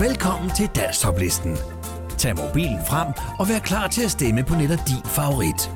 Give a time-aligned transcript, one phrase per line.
[0.00, 1.56] Velkommen til Danstoplisten.
[2.18, 3.08] Tag mobilen frem
[3.38, 5.70] og vær klar til at stemme på netop din favorit.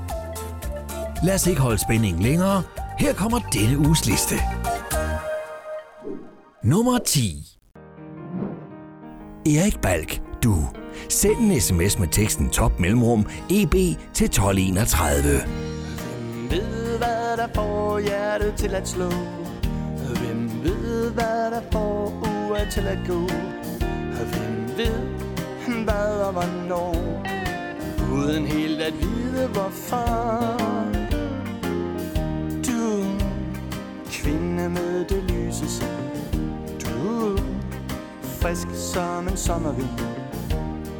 [1.25, 2.63] Lad os ikke holde spændingen længere.
[2.99, 4.35] Her kommer denne uges liste.
[6.63, 7.47] Nummer 10.
[9.47, 10.55] Erik Balk, du.
[11.09, 13.75] Send en sms med teksten top mellemrum EB
[14.15, 15.23] til 1231.
[16.49, 19.11] Hvem ved, hvad der får hjertet til at slå?
[20.21, 23.29] Hvem ved, hvad der får uret til at gå?
[24.25, 24.99] Hvem ved,
[25.85, 27.23] hvad og hvornår?
[28.15, 30.57] Uden helt at vide, hvorfor.
[32.67, 33.05] Du,
[34.11, 35.91] kvinde med det lyse sind.
[36.81, 37.39] Du,
[38.23, 39.99] frisk som en sommervind.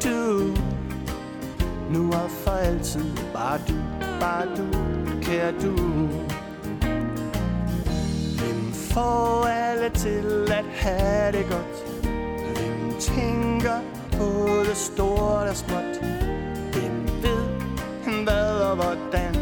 [0.03, 0.53] Du,
[1.93, 3.73] nu og for altid Bare du,
[4.19, 4.67] bare du,
[5.21, 5.75] kære du
[8.37, 11.92] Hvem får alle til at have det godt?
[13.03, 13.79] Tænker
[14.11, 15.97] på det store og småt?
[16.71, 17.43] Hvem ved
[18.23, 19.33] hvad og hvordan?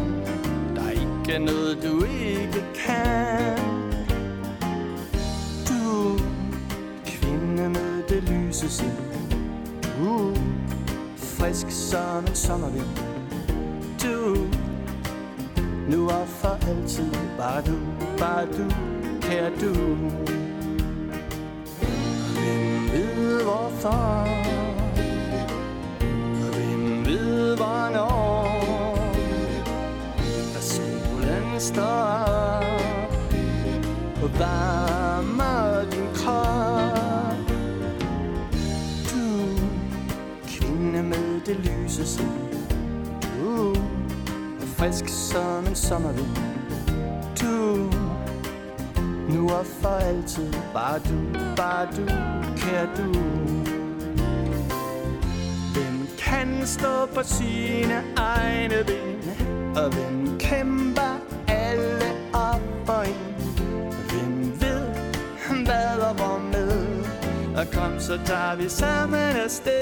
[0.75, 3.57] Der er ikke noget du ikke kan.
[5.69, 6.17] Du,
[7.05, 8.97] kvinde med det lyse sind.
[9.83, 10.35] Du,
[11.17, 12.97] frisk som en sommervind.
[14.03, 14.37] Du,
[15.91, 17.11] nu og for altid.
[17.37, 17.75] Bare du,
[18.19, 18.75] bare du,
[19.21, 19.97] kære du.
[23.51, 24.27] Hvorfor?
[26.53, 28.97] Hvem ved hvornår
[30.53, 32.61] Da solen står
[33.03, 33.13] op
[34.23, 37.51] Og varmer din krop.
[39.11, 39.23] Du,
[40.47, 42.29] kvinde med det lyse sind
[43.21, 43.77] Du uh,
[44.61, 46.50] er frisk som en sommervind
[49.33, 52.05] nu og for altid Bare du, bare du,
[52.57, 53.13] kære du.
[55.73, 59.21] Hvem kan stå på sine egne ben?
[59.75, 62.01] Og hvem kæmper alle
[62.33, 63.35] op for en
[64.09, 64.81] Hvem ved
[65.65, 67.03] hvad og hvor med?
[67.57, 69.81] Og kom så tager vi sammen afsted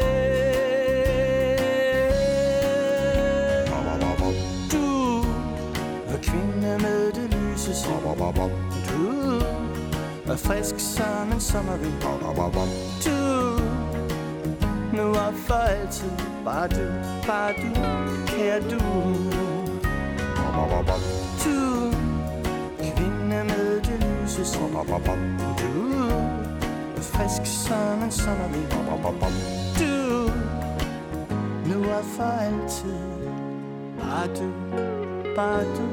[4.72, 5.20] Du
[6.14, 8.79] er kvinde med det lyse sind
[10.32, 11.94] og frisk som en sommervind.
[13.06, 13.60] Du.
[14.98, 16.12] Nu og for altid
[16.46, 16.86] Bare du,
[17.28, 17.74] bare du,
[18.28, 18.80] kære du.
[21.44, 21.92] Du.
[22.78, 24.74] Kvinde med det lyse sind.
[25.60, 26.10] Du.
[27.02, 28.72] Frisk som en sommervind.
[29.80, 30.32] Du.
[31.70, 32.94] Nu og for altid
[34.00, 34.52] Bare du,
[35.36, 35.88] bare du,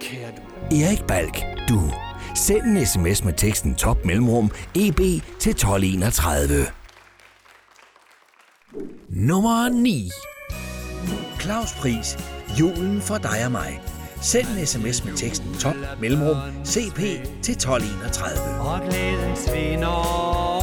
[0.00, 0.76] kære du.
[0.76, 2.05] Erik Balk, du.
[2.34, 4.98] Send en sms med teksten top mellemrum EB
[5.38, 6.66] til 1231.
[9.08, 10.10] Nummer 9.
[11.40, 12.18] Claus Pris.
[12.60, 13.80] Julen for dig og mig.
[14.20, 16.98] Send en sms med teksten top mellemrum CP
[17.42, 18.60] til 1231.
[18.60, 20.55] og glæden svinder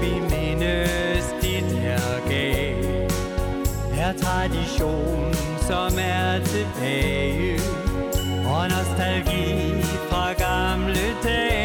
[0.00, 3.10] vi mindes dit hergab
[4.00, 5.34] er tradition,
[5.68, 7.60] som er tilbage.
[8.46, 11.59] Og nostalgi fra gamle dage.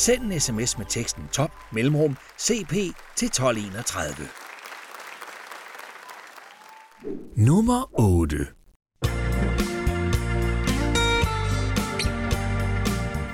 [0.00, 2.72] Send en sms med teksten top mellemrum CP
[3.16, 4.28] til 1231.
[7.36, 8.36] Nummer 8.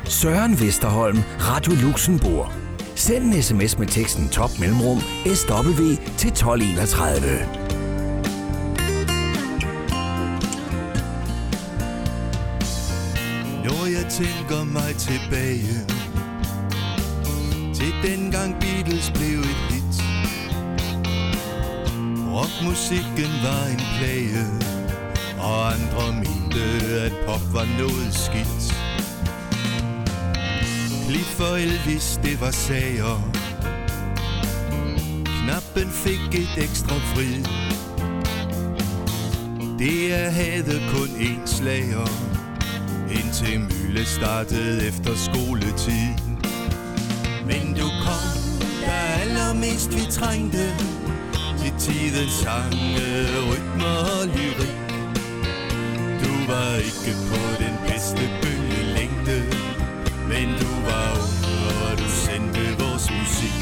[0.05, 2.53] Søren Vesterholm, Radio Luxembourg.
[2.95, 5.83] Send en sms med teksten top mellemrum SW
[6.19, 7.23] til 1231.
[13.65, 15.96] Når jeg tænker mig tilbage Til
[18.07, 19.95] dengang Beatles blev et hit.
[22.35, 24.45] Rockmusikken var en plage
[25.39, 26.65] Og andre mente
[27.01, 28.63] at pop var noget skidt.
[31.09, 33.19] Cliff og Elvis, det var sager.
[35.25, 37.31] Knappen fik et ekstra fri.
[39.79, 42.09] Det er havde kun én slager
[43.11, 46.26] Indtil Mølle startede efter skoletid.
[47.47, 48.39] Men du kom,
[48.87, 50.65] da allermest vi trængte.
[51.59, 53.07] Til tidens sange,
[53.51, 54.77] rytme og lyrik.
[56.25, 59.39] Du var ikke på den bedste bølgelængde.
[60.29, 61.45] Men du var ung,
[61.83, 63.59] og du sendte vores musik.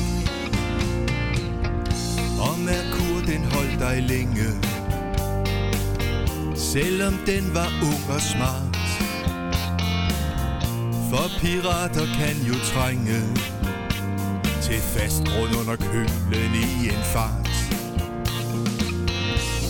[2.40, 4.48] Og Merkur, den holdt dig længe.
[6.56, 8.76] Selvom den var ung og smart.
[11.10, 13.20] For pirater kan jo trænge.
[14.64, 17.48] Til fast grund under kølen i en fart.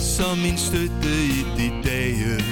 [0.01, 2.43] Som min støtte i de dage.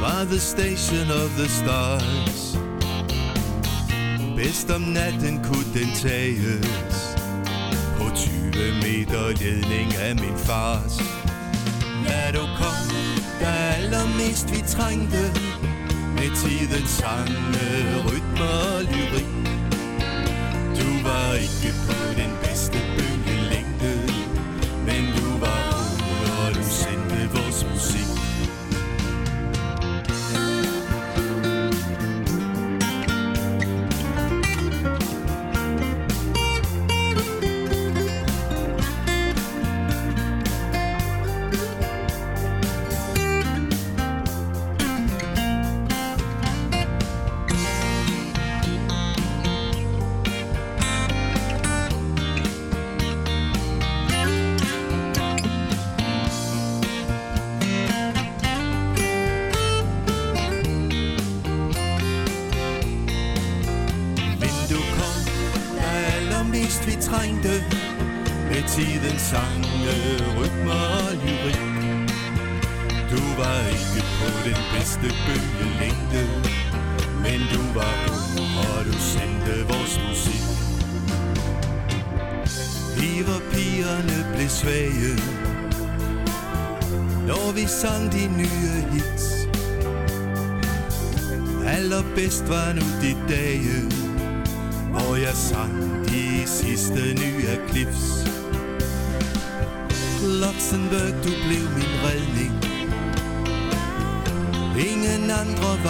[0.00, 2.58] Var the station of the stars.
[4.36, 7.16] Bedst om natten kunne den tages.
[7.98, 8.32] På 20
[8.82, 10.98] meter ledning af min fars.
[12.04, 12.98] Lad du komme,
[13.40, 15.22] der allermest vi trængte.
[16.14, 17.64] Med tidens sange,
[18.06, 19.35] rytmer og lyrik.
[21.36, 21.42] Du
[21.88, 22.15] var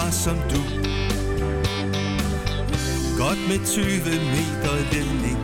[0.07, 0.61] var som du
[3.17, 3.83] Godt med 20
[4.35, 5.37] meter ledning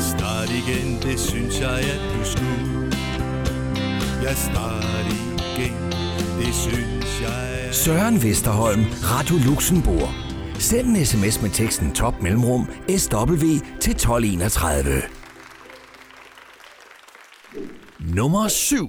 [0.00, 2.92] Start igen, det synes jeg, at du skulle
[4.22, 5.92] Ja, start igen,
[6.38, 10.08] det synes jeg Søren Vesterholm, Radio Luxembourg
[10.58, 12.66] Send en sms med teksten top mellemrum
[12.98, 13.46] SW
[13.80, 15.02] til 1231.
[18.00, 18.88] Nummer 7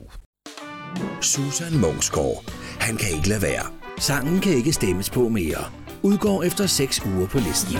[1.21, 2.43] Susan Mungsgaard.
[2.79, 3.76] Han kan ikke lade være.
[3.99, 5.65] Sangen kan ikke stemmes på mere.
[6.03, 7.77] Udgår efter 6 uger på listen.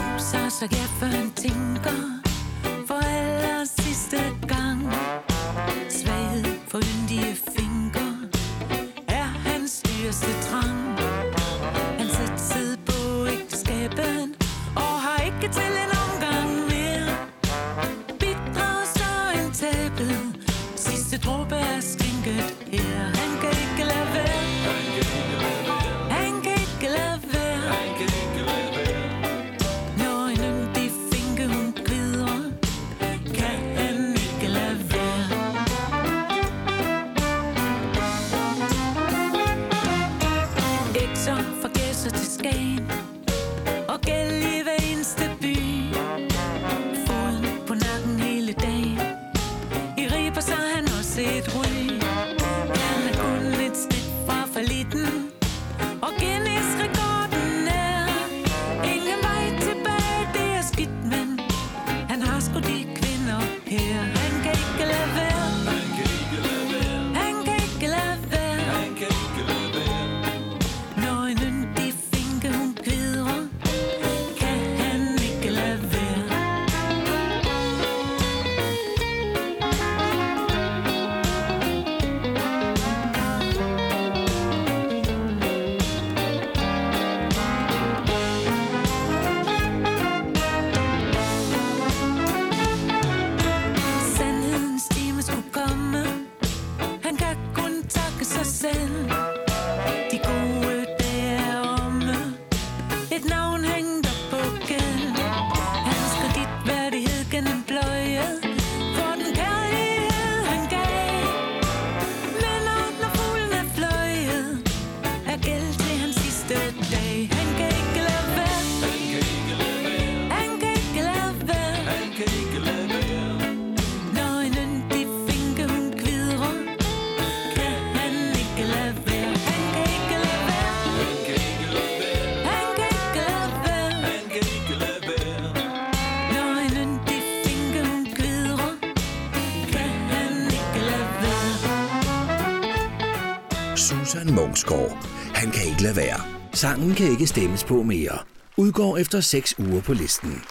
[144.68, 145.08] Damsgaard.
[145.34, 146.22] Han kan ikke lade være.
[146.54, 148.18] Sangen kan ikke stemmes på mere.
[148.58, 150.42] Udgår efter 6 uger på listen.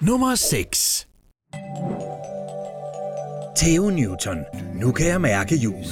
[0.00, 1.08] Nummer 6
[3.56, 4.38] Theo Newton.
[4.74, 5.84] Nu kan jeg mærke julen.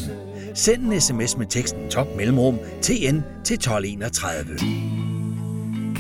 [0.55, 4.55] Send en sms med teksten top mellemrum TN til 1231.
[4.55, 4.59] De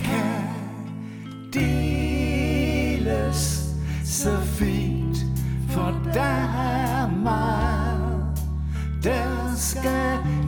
[0.05, 0.45] kan
[1.53, 3.59] deles
[4.05, 5.17] så fint,
[5.71, 7.64] for der er mig.
[9.05, 10.44] the sky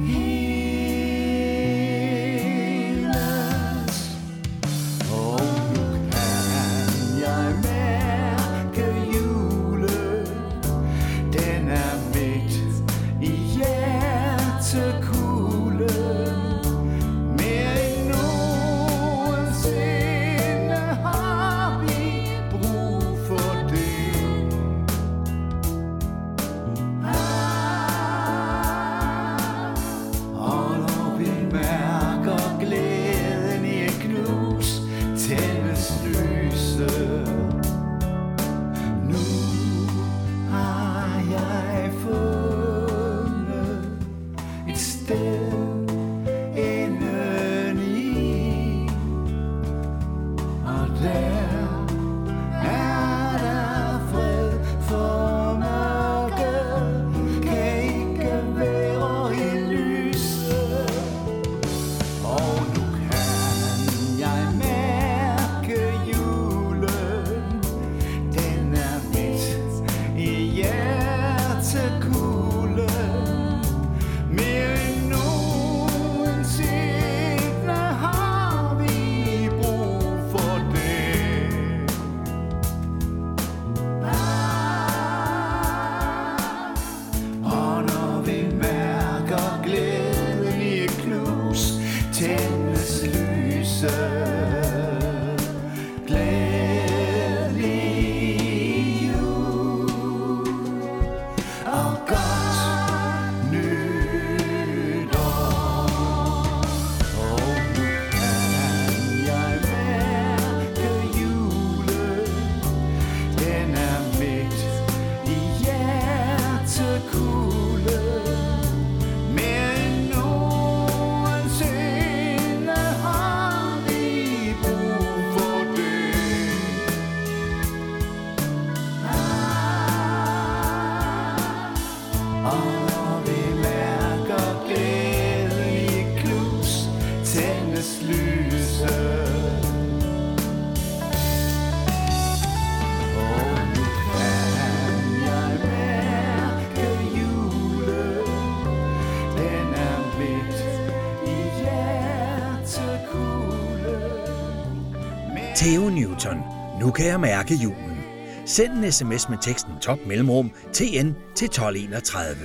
[156.97, 157.99] kan jeg mærke julen.
[158.47, 162.37] Send en sms med teksten top mellemrum TN til 1231.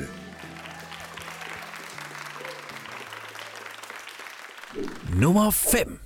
[5.15, 5.99] Nummer 5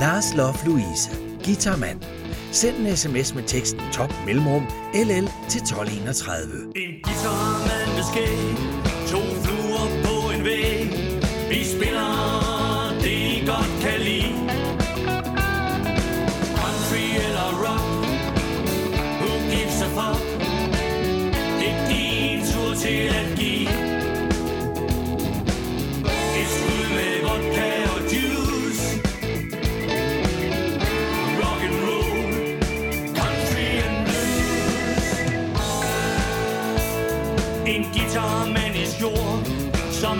[0.00, 1.10] Lars Love Louise,
[1.44, 2.02] guitarmand.
[2.52, 4.62] Send en sms med teksten top mellemrum
[4.94, 6.72] LL til 1231.
[6.76, 8.74] En guitarmand med skæg
[9.10, 9.43] To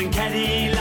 [0.05, 0.74] Som en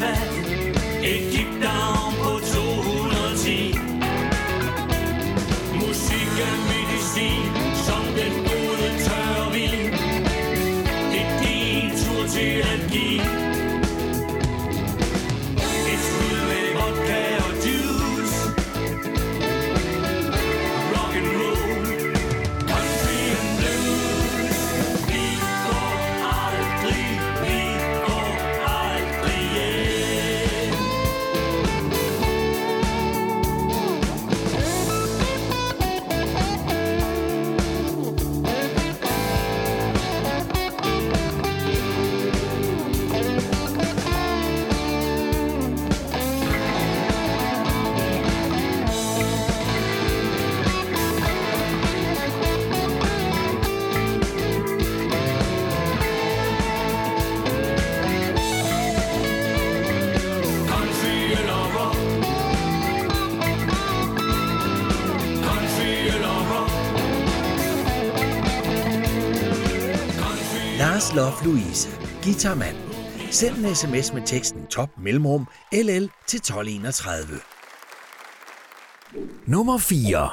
[0.00, 1.45] på 1000 watt Et kick
[71.46, 71.88] Louise,
[72.22, 72.76] guitarmand.
[73.30, 77.40] Send en sms med teksten top mellemrum LL til 1231.
[79.46, 80.30] Nummer 4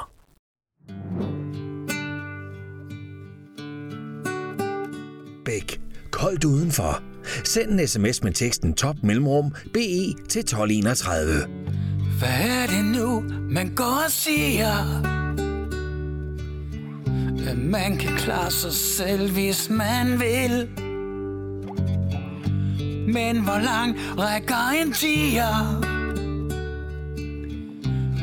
[5.44, 5.80] Bæk.
[6.10, 7.02] Koldt udenfor.
[7.44, 11.46] Send en sms med teksten top mellemrum BE til 1231.
[12.18, 15.00] Hvad er det nu, man går og siger?
[17.48, 20.83] At man kan klare sig selv, hvis man vil.
[23.14, 25.80] Men hvor lang rækker en tiger?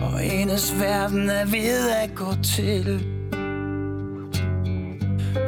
[0.04, 3.06] Og hendes verden er ved at gå til.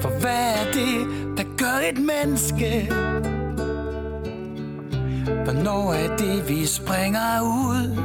[0.02, 2.90] For hvad er det, der gør et menneske?
[5.44, 7.98] Hvornår er det, vi springer ud?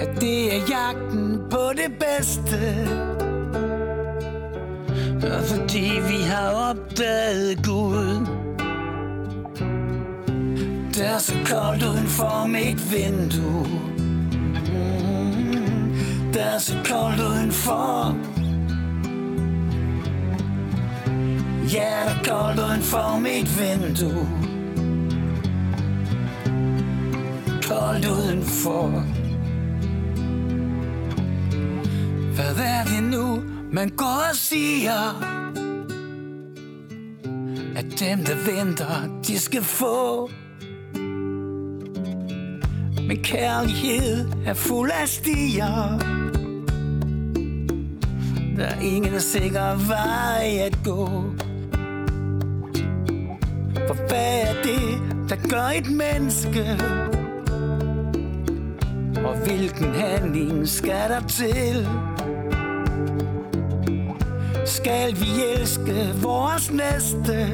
[0.00, 2.88] At det er jagten på det bedste
[5.22, 8.39] Og fordi vi har opdaget Gud
[11.10, 13.66] er så koldt uden for mit vindue.
[13.98, 14.60] Mm-hmm.
[15.46, 18.16] Mm, Der er så koldt udenfor.
[21.72, 24.28] Ja, der er koldt uden for mit vindue.
[27.62, 28.88] Koldt udenfor.
[32.34, 33.42] Hvad er det nu,
[33.72, 35.22] man går og siger?
[37.76, 40.30] At dem, der venter, de skal få
[43.10, 45.98] men kærlighed er fuld af stier
[48.56, 51.06] Der er ingen sikker vej at gå
[53.86, 56.64] For hvad er det, der gør et menneske?
[59.24, 61.88] Og hvilken handling skal der til?
[64.66, 67.48] Skal vi elske vores næste?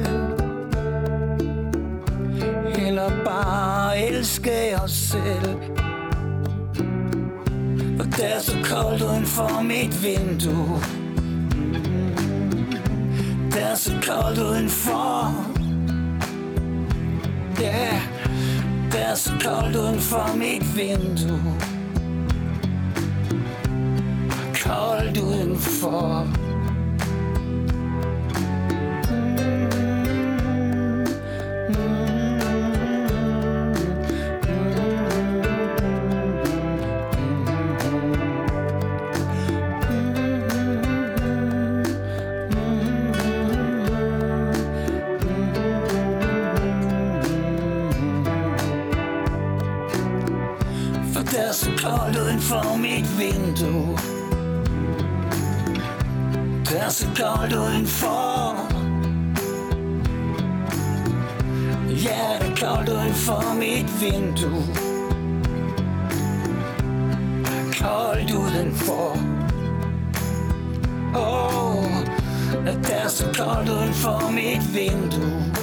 [2.87, 3.66] eller bare
[3.97, 5.55] elske os selv.
[7.99, 10.81] Og der er så koldt uden for mit vindue.
[13.51, 15.33] Der er så koldt udenfor
[17.61, 18.01] Ja, yeah.
[18.91, 21.55] der er så koldt uden for mit vindue.
[24.63, 26.46] Koldt udenfor.
[68.67, 69.17] Koldt udenfor
[71.15, 71.85] Åh, oh,
[72.67, 75.53] at der er så koldt uden for mit vindue.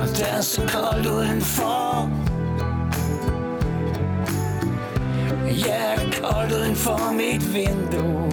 [0.00, 2.10] Og der er så koldt udenfor
[5.66, 8.30] Ja, koldt uden for mit vindue.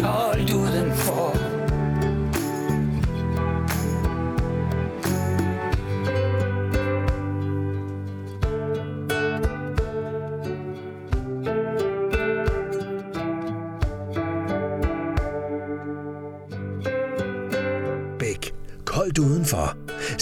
[0.00, 1.03] Koldt udenfor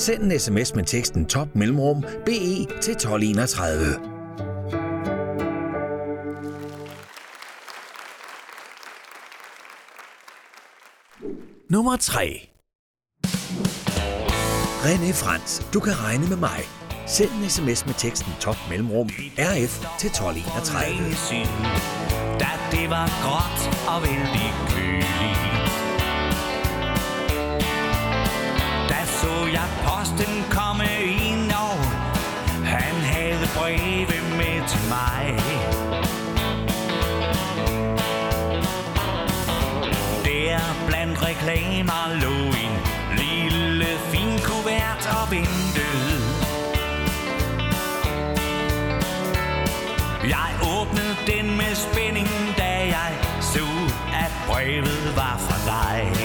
[0.03, 3.85] Send en sms med teksten top mellemrum BE til 1231.
[11.71, 12.49] Nummer 3.
[14.85, 16.61] René Frans, du kan regne med mig.
[17.07, 21.47] Send en sms med teksten top mellemrum RF til 1231.
[22.41, 25.52] da det var gråt og vældig køligt.
[29.53, 30.85] Jeg posten komme
[31.27, 31.79] ind, og
[32.65, 35.25] han havde breve med til mig.
[40.25, 42.75] Der blandt reklamer lå en
[43.23, 46.17] lille fin kuvert og ventede.
[50.29, 53.67] Jeg åbnede den med spænding, da jeg så,
[54.25, 56.22] at brevet var fra dig.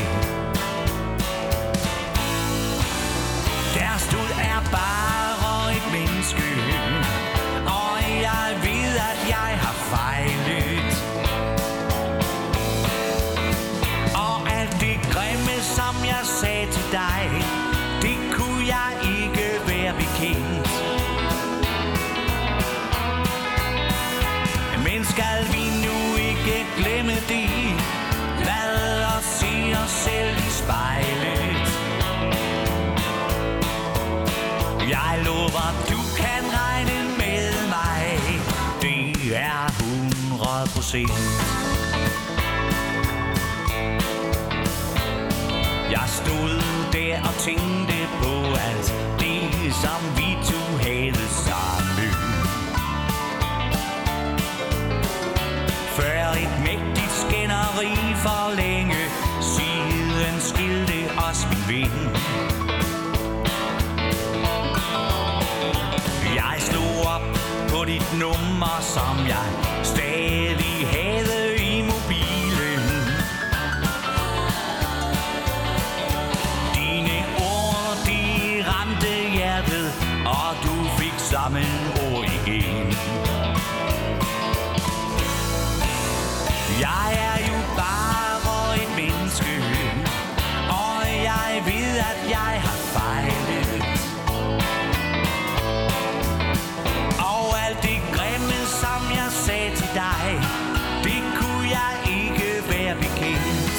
[40.94, 41.08] 100
[45.92, 46.62] Jeg stod
[46.94, 48.34] der og tænkte på
[48.70, 52.14] alt det, som vi to havde sammen.
[55.98, 59.02] Før et mægtigt skænderi for længe
[59.42, 61.92] Siden skilte os min ven.
[66.36, 67.38] Jeg slog op
[67.70, 69.67] på dit nummer, som jeg
[82.48, 82.88] igen
[86.80, 89.54] Jeg er jo bare et menneske
[90.70, 93.84] Og jeg ved, at jeg har fejlet.
[97.20, 100.26] Og alt det grimme, som jeg sagde til dig
[101.04, 103.78] Det kunne jeg ikke være bekendt.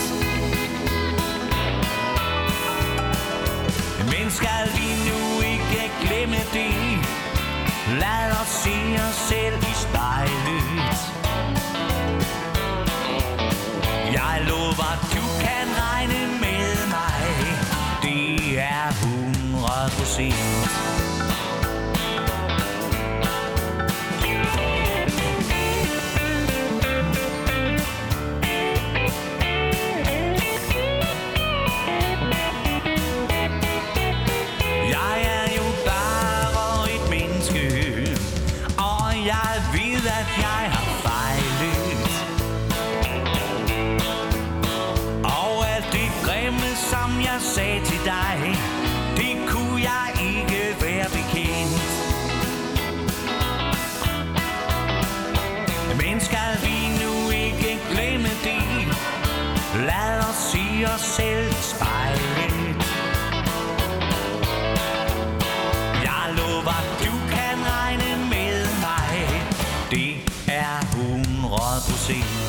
[4.13, 6.99] Men skal vi nu ikke glemme det?
[7.97, 8.38] Lad os
[8.69, 10.99] se os selv i spejlet.
[14.13, 17.23] Jeg lover, du kan regne med mig.
[18.03, 20.58] Det er 100 procent.
[72.09, 72.49] 100 procent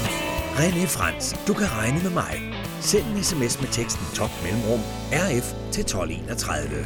[0.60, 2.54] René Frans, du kan regne med mig.
[2.82, 4.80] Send en sms med teksten top mellemrum
[5.12, 6.86] RF til 1231.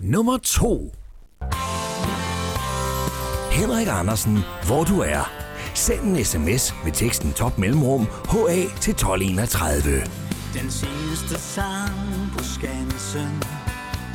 [0.00, 0.94] Nummer 2
[3.50, 5.32] Henrik Andersen, hvor du er.
[5.74, 10.00] Send en sms med teksten top mellemrum HA til 1231.
[10.54, 13.42] Den sidste sang på Skansen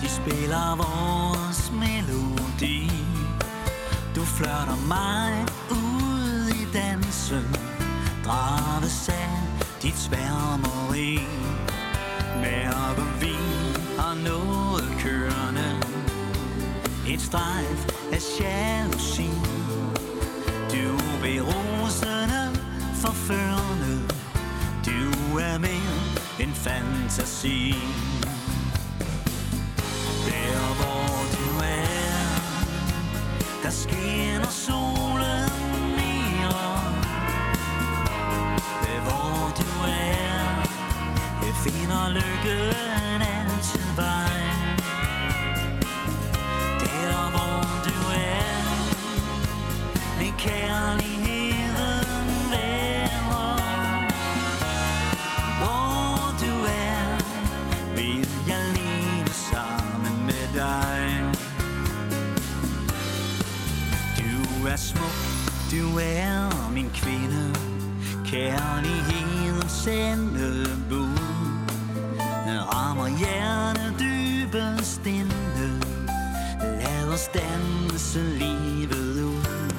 [0.01, 1.94] De spiller vores Du
[4.37, 7.45] flørter mig ud i dansen.
[8.25, 9.47] Drages sand,
[9.81, 11.19] dit sværmeri.
[12.41, 15.71] Mærke og vin har noget kørende.
[17.07, 17.79] Et strejf
[18.11, 19.29] af jalousi.
[20.73, 20.87] Du
[21.21, 22.43] vil rosende
[22.95, 23.95] forførende.
[24.85, 25.99] Du er mere
[26.39, 27.75] end fantasi.
[30.27, 31.24] Der hvor
[33.65, 35.49] der skinner solen
[35.97, 36.81] mere.
[38.83, 40.67] Der hvor du er.
[41.45, 44.34] Jeg finder lykken altid vej
[64.75, 65.17] er smuk,
[65.71, 67.55] du er min kvinde,
[68.25, 71.17] kærlighedens sende bud
[72.73, 75.81] rammer hjerne dybest inde,
[76.59, 79.71] lad os danse livet ud.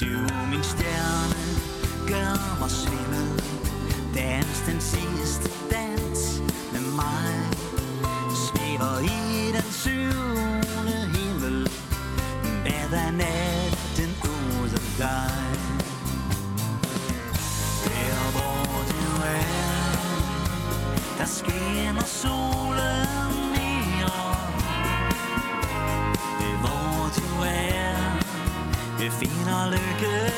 [0.00, 1.42] Du min stjerne,
[2.08, 3.28] gør mig svimmel
[4.14, 7.34] Dans den sidste dans med mig.
[8.44, 11.70] Svæver i den syvende himmel.
[12.64, 13.53] Bader natten
[22.24, 24.16] solen mere
[26.40, 27.96] Det hvor du er.
[28.98, 30.33] Vi finder lykken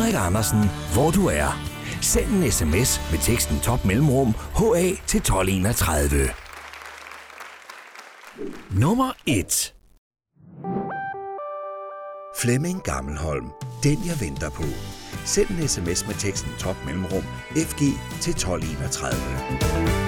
[0.00, 0.58] Henrik Andersen,
[0.92, 1.60] hvor du er.
[2.00, 6.28] Send en sms med teksten top mellemrum HA til 1231.
[8.70, 9.74] Nummer 1
[12.40, 13.46] Flemming Gammelholm.
[13.82, 14.64] Den jeg venter på.
[15.24, 17.24] Send en sms med teksten top mellemrum
[17.56, 17.78] FG
[18.20, 19.99] til 1231.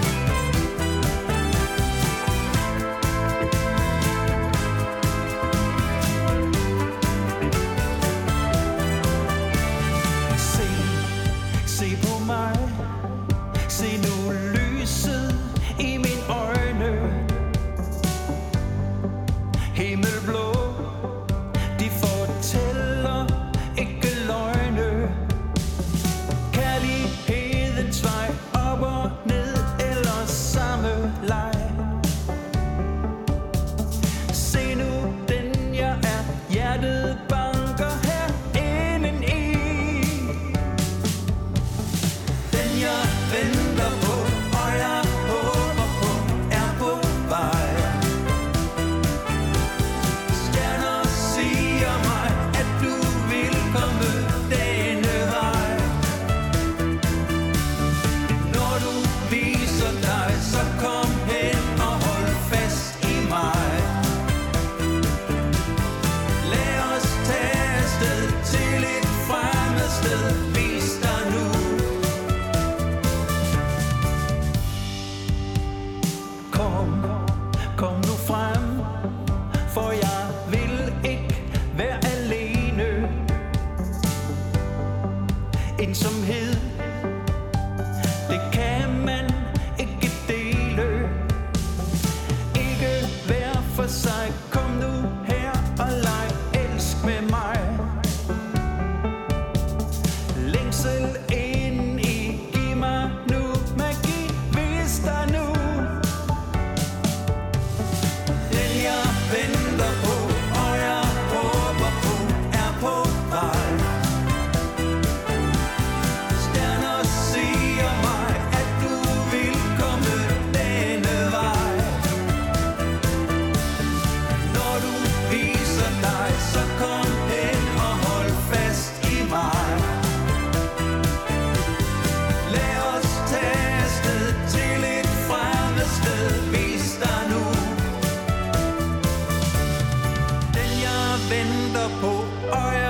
[141.82, 142.81] couple I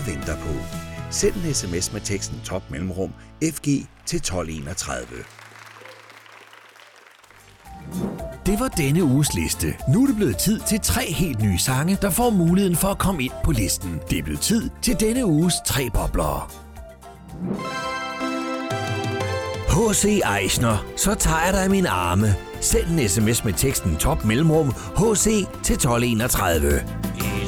[0.00, 0.52] jeg venter på.
[1.10, 3.12] Send en sms med teksten top mellemrum
[3.44, 3.64] FG
[4.06, 5.06] til 1231.
[8.46, 9.66] Det var denne uges liste.
[9.88, 12.98] Nu er det blevet tid til tre helt nye sange, der får muligheden for at
[12.98, 14.00] komme ind på listen.
[14.10, 16.52] Det er blevet tid til denne uges tre bobler.
[19.68, 20.20] H.C.
[20.40, 22.34] Eisner, så tager jeg dig min arme.
[22.60, 25.46] Send en sms med teksten top mellemrum H.C.
[25.62, 26.84] til 1231.
[27.18, 27.40] I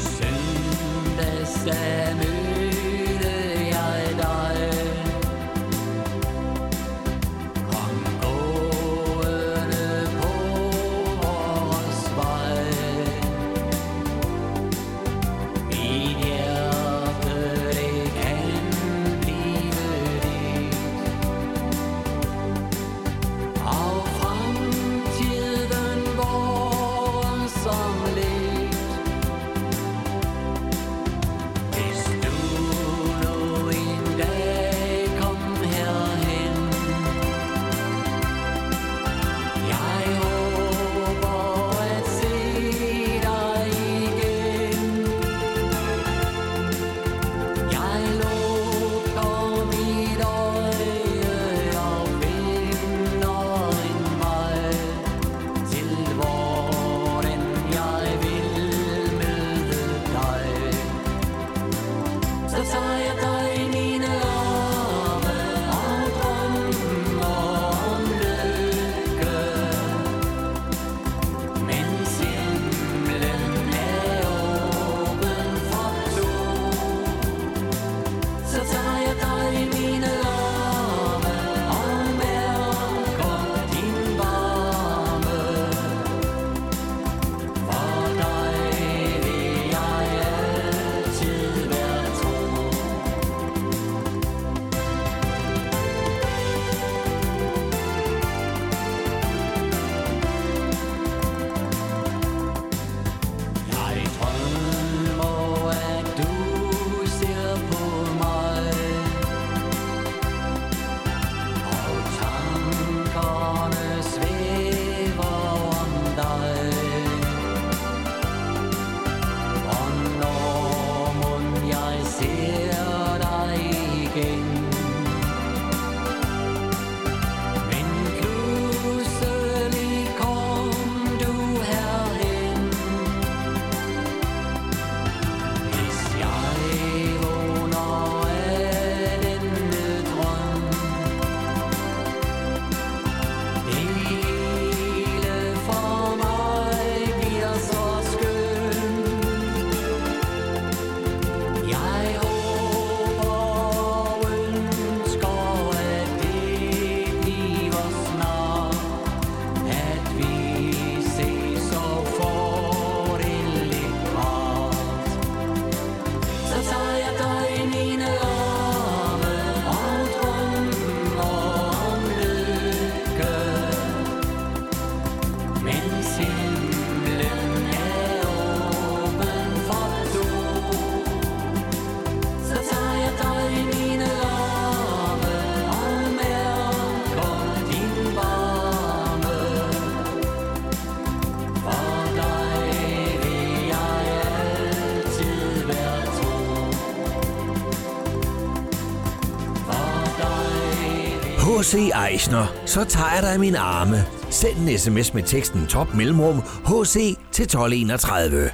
[201.73, 201.91] C.
[202.11, 203.97] Eichner, så tager jeg dig i mine arme.
[204.31, 208.51] Send en sms med teksten top mellemrum HC til 1231.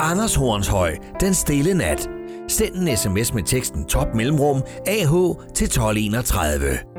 [0.00, 2.08] Anders Hornshøj, Den Stille Nat.
[2.48, 5.12] Send en sms med teksten top mellemrum AH
[5.54, 6.91] til 1231.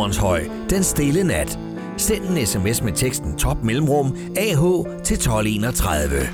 [0.00, 1.58] Hornshøj, den stille nat.
[1.96, 4.62] Send en sms med teksten top mellemrum AH
[5.04, 6.28] til 1231.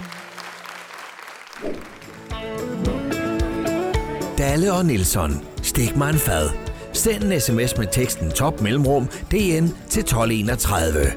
[4.38, 6.48] Dalle og Nilsson, stik mig en fad.
[6.92, 11.12] Send en sms med teksten top mellemrum DN til 1231.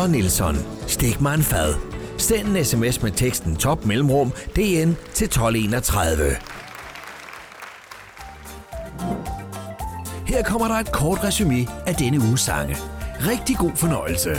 [0.00, 0.56] og Nilsson.
[0.86, 1.74] Stik mig en fad.
[2.18, 6.36] Send en sms med teksten top mellemrum DN til 1231.
[10.26, 12.76] Her kommer der et kort resume af denne uges sange.
[13.20, 14.30] Rigtig god fornøjelse.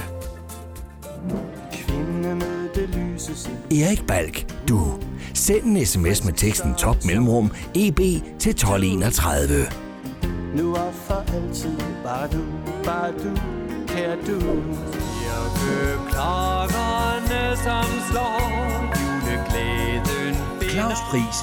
[2.75, 4.99] Lyse Erik Balk, du.
[5.33, 7.99] Send en sms med teksten top mellemrum EB
[8.39, 9.65] til 1231.
[10.55, 12.41] Nu og for altid Bare du,
[12.83, 13.37] bare du,
[13.87, 14.41] kære du
[15.61, 18.41] Kirkeklokkerne, som slår
[19.01, 20.35] juleglæden
[20.69, 21.37] Claus Pris.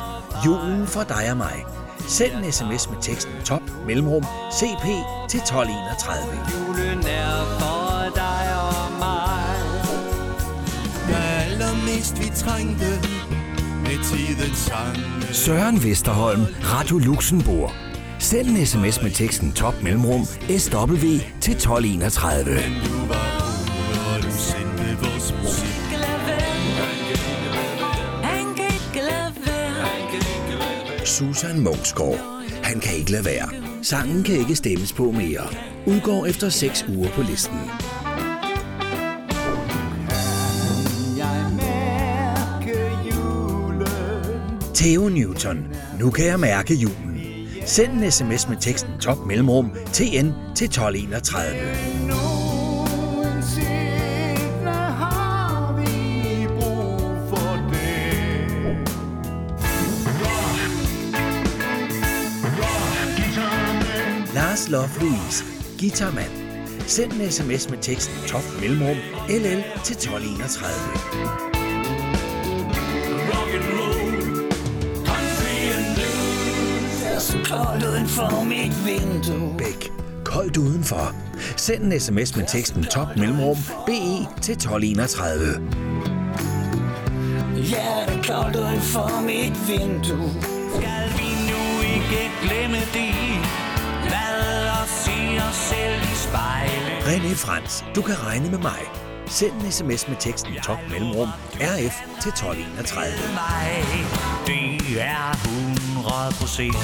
[0.46, 1.64] Julen for dig og mig.
[2.08, 4.86] Send en sms med teksten top mellemrum CP
[5.28, 6.38] til 1231.
[6.52, 9.58] Julen er for dig og mig
[11.06, 12.90] Hvad allermest vi trængte
[13.82, 15.34] med tidens sange.
[15.34, 17.72] Søren Vesterholm, Radio Luxembourg.
[18.18, 20.24] Send en sms med teksten top mellemrum
[20.58, 20.94] SW
[21.40, 22.54] til 1231.
[22.84, 23.27] Du var
[31.18, 32.44] Susan Mungsgaard.
[32.62, 33.48] Han kan ikke lade være.
[33.82, 35.40] Sangen kan ikke stemmes på mere.
[35.86, 37.58] Udgår efter 6 uger på listen.
[44.74, 45.66] Theo Newton.
[46.00, 47.20] Nu kan jeg mærke julen.
[47.66, 52.37] Send en sms med teksten top mellemrum TN til 1231.
[64.58, 65.44] Lars Love Louise.
[65.78, 66.30] Guitarmand.
[66.86, 68.96] Send en sms med teksten top mellemrum
[69.28, 70.72] LL til 1231.
[73.32, 74.08] Rock and roll.
[77.44, 79.54] Koldt uden for mit vindue.
[79.58, 79.92] Bæk.
[80.24, 81.14] Koldt udenfor.
[81.56, 83.56] Send en sms med teksten top mellemrum
[83.86, 85.60] BE til 1231.
[87.56, 90.30] Hjertet koldt uden for mit vindue.
[90.76, 93.37] Skal vi nu ikke glemme det?
[95.70, 96.98] Selv i spejlet.
[97.08, 98.80] René Frans, du kan regne med mig.
[99.26, 101.28] Send en sms med teksten top mellemrum
[101.60, 103.12] RF til 1231.
[103.34, 103.84] mig
[104.46, 105.32] Det er
[105.94, 106.76] 100 procent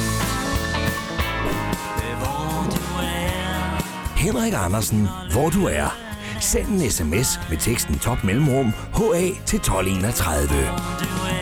[4.16, 5.96] Henrik Andersen, hvor du er.
[6.40, 11.33] Send en sms med teksten top mellemrum HA til 1231.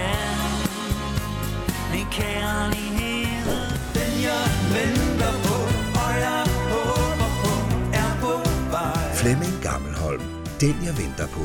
[10.62, 11.40] den jeg venter på.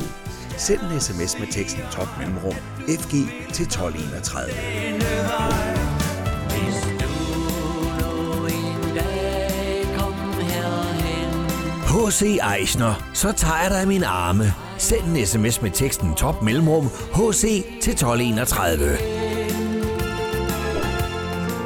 [0.57, 2.55] Send en sms med teksten top mellemrum
[2.88, 3.11] FG
[3.53, 4.51] til 1231.
[6.49, 7.13] Hvis du
[7.99, 11.32] nu en dag kom herhen
[11.88, 12.39] H.C.
[12.57, 14.53] Eisner, så tager jeg dig i mine arme.
[14.78, 17.41] Send en sms med teksten top mellemrum HC
[17.82, 18.97] til 1231.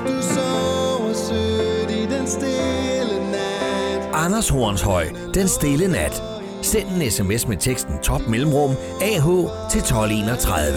[0.07, 6.30] Du sover sødt i den stille nat Anders Hornshøj, Den Stille Nat.
[6.71, 9.25] Send en sms med teksten top mellemrum AH
[9.71, 10.73] til 1231.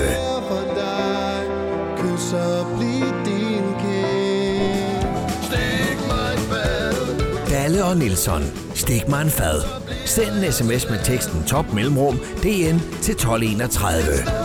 [5.43, 8.43] Stik mig en Dalle og Nilsson.
[8.75, 9.63] Stik mig en fad.
[10.07, 14.44] Send en sms med teksten top mellemrum DN til 1231.